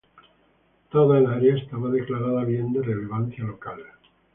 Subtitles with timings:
[0.89, 3.83] Toda el área está declarada bien de relevancia local.